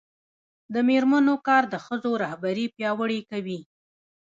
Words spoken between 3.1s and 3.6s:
کوي.